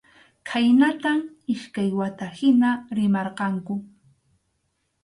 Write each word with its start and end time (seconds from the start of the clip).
Khaynatam 0.51 1.19
iskay 1.53 1.89
wata 1.99 2.27
hina 2.37 2.71
rimarqanku. 2.97 3.73